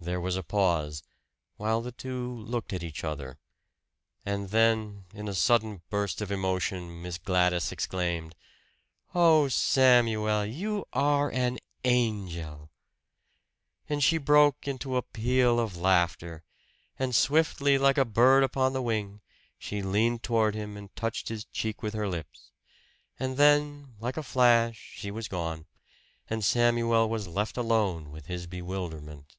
[0.00, 1.02] There was a pause,
[1.56, 3.36] while the two looked at each other.
[4.24, 8.36] And then in a sudden burst of emotion Miss Gladys exclaimed,
[9.12, 12.70] "Oh, Samuel, you are an angel!"
[13.88, 16.44] And she broke into a peal of laughter;
[16.96, 19.20] and swiftly, like a bird upon the wing,
[19.58, 22.52] she leaned toward him, and touched his cheek with her lips.
[23.18, 25.66] And then, like a flash, she was gone;
[26.30, 29.34] and Samuel was left alone with his bewilderment.